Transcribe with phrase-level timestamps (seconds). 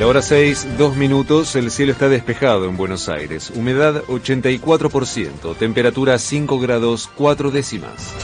[0.00, 3.52] La hora 6, dos minutos, el cielo está despejado en Buenos Aires.
[3.54, 8.14] Humedad 84%, temperatura 5 grados 4 décimas.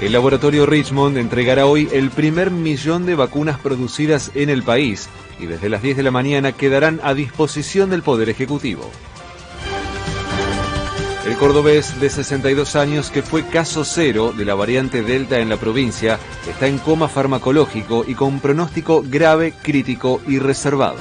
[0.00, 5.44] El laboratorio Richmond entregará hoy el primer millón de vacunas producidas en el país y
[5.44, 8.90] desde las 10 de la mañana quedarán a disposición del Poder Ejecutivo.
[11.26, 15.58] El cordobés de 62 años, que fue caso cero de la variante Delta en la
[15.58, 20.96] provincia, está en coma farmacológico y con pronóstico grave, crítico y reservado.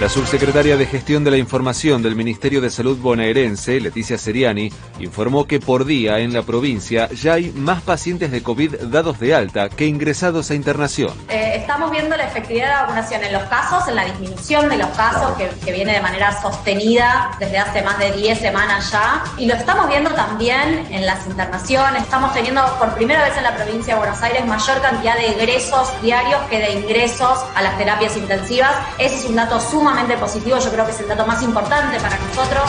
[0.00, 5.46] La subsecretaria de Gestión de la Información del Ministerio de Salud bonaerense, Leticia Seriani, informó
[5.46, 9.70] que por día en la provincia ya hay más pacientes de COVID dados de alta
[9.70, 11.12] que ingresados a internación.
[11.30, 14.76] Eh, estamos viendo la efectividad de la vacunación en los casos, en la disminución de
[14.76, 19.24] los casos que, que viene de manera sostenida desde hace más de 10 semanas ya.
[19.36, 22.04] Y lo estamos viendo también en las internaciones.
[22.04, 25.90] Estamos teniendo por primera vez en la provincia de Buenos Aires mayor cantidad de egresos
[26.02, 28.70] diarios que de ingresos a las terapias intensivas.
[28.98, 32.16] Ese es un dato sumamente positivo, yo creo que es el dato más importante para
[32.16, 32.62] nosotros.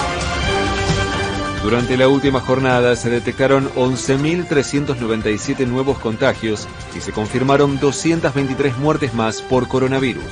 [1.68, 6.66] Durante la última jornada se detectaron 11.397 nuevos contagios
[6.96, 10.24] y se confirmaron 223 muertes más por coronavirus.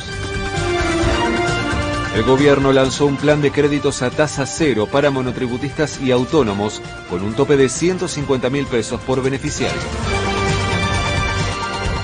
[2.16, 7.22] El gobierno lanzó un plan de créditos a tasa cero para monotributistas y autónomos con
[7.22, 9.81] un tope de 150 mil pesos por beneficiario.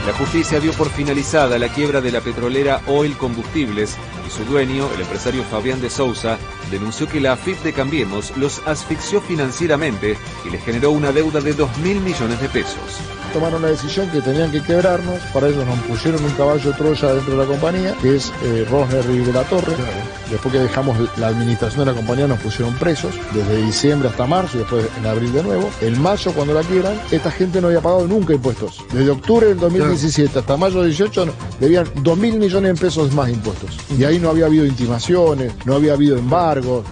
[0.06, 4.90] La justicia dio por finalizada la quiebra de la petrolera Oil Combustibles y su dueño,
[4.96, 6.40] el empresario Fabián de Sousa,
[6.72, 11.54] denunció que la AFIP de Cambiemos los asfixió financieramente y les generó una deuda de
[11.54, 13.21] 2 mil millones de pesos.
[13.34, 17.32] Tomaron la decisión que tenían que quebrarnos, para eso nos pusieron un caballo Troya dentro
[17.32, 19.74] de la compañía, que es eh, Rosner y de la Torre.
[20.30, 24.58] Después que dejamos la administración de la compañía nos pusieron presos, desde diciembre hasta marzo
[24.58, 25.70] y después en abril de nuevo.
[25.82, 28.84] En mayo cuando la quiebran, esta gente no había pagado nunca impuestos.
[28.92, 31.26] Desde octubre del 2017 hasta mayo del 18
[31.60, 33.78] debían 2 mil millones de pesos más impuestos.
[33.98, 36.86] Y ahí no había habido intimaciones, no había habido embargos.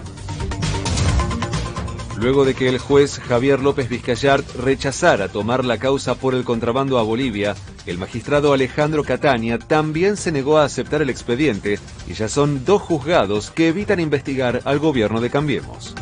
[2.20, 6.98] Luego de que el juez Javier López Vizcayart rechazara tomar la causa por el contrabando
[6.98, 12.28] a Bolivia, el magistrado Alejandro Catania también se negó a aceptar el expediente y ya
[12.28, 15.94] son dos juzgados que evitan investigar al gobierno de Cambiemos.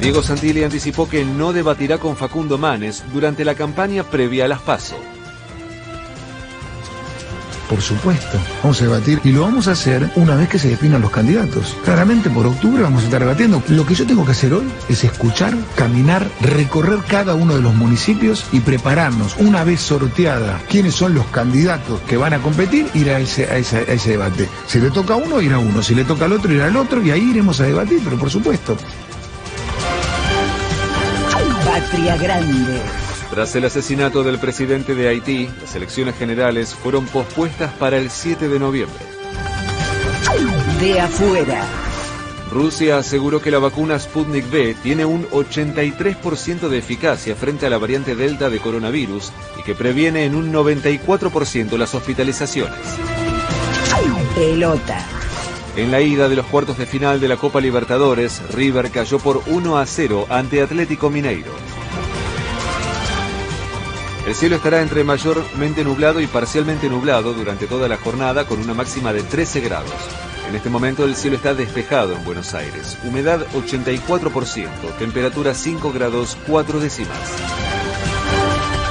[0.00, 4.60] Diego Santilli anticipó que no debatirá con Facundo Manes durante la campaña previa a las
[4.60, 5.19] PASO.
[7.70, 11.02] Por supuesto, vamos a debatir y lo vamos a hacer una vez que se definan
[11.02, 11.76] los candidatos.
[11.84, 13.62] Claramente por octubre vamos a estar debatiendo.
[13.68, 17.72] Lo que yo tengo que hacer hoy es escuchar, caminar, recorrer cada uno de los
[17.72, 23.08] municipios y prepararnos una vez sorteada quiénes son los candidatos que van a competir, ir
[23.10, 24.48] a ese, a ese, a ese debate.
[24.66, 25.80] Si le toca a uno, ir a uno.
[25.80, 28.30] Si le toca al otro, ir al otro y ahí iremos a debatir, pero por
[28.30, 28.76] supuesto.
[31.64, 33.09] Patria Grande.
[33.30, 38.48] Tras el asesinato del presidente de Haití, las elecciones generales fueron pospuestas para el 7
[38.48, 38.98] de noviembre.
[40.80, 41.64] De afuera.
[42.50, 47.78] Rusia aseguró que la vacuna Sputnik V tiene un 83% de eficacia frente a la
[47.78, 52.80] variante Delta de coronavirus y que previene en un 94% las hospitalizaciones.
[54.34, 55.04] Pelota.
[55.76, 59.42] En la ida de los cuartos de final de la Copa Libertadores, River cayó por
[59.46, 61.52] 1 a 0 ante Atlético Mineiro.
[64.30, 68.74] El cielo estará entre mayormente nublado y parcialmente nublado durante toda la jornada con una
[68.74, 69.90] máxima de 13 grados.
[70.48, 72.96] En este momento el cielo está despejado en Buenos Aires.
[73.02, 74.68] Humedad 84%,
[75.00, 77.18] temperatura 5 grados 4 décimas.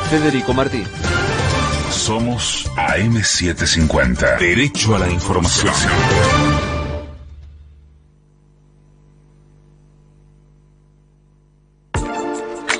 [0.09, 0.83] Federico Martín.
[1.89, 4.39] Somos AM750.
[4.39, 5.73] Derecho a la información.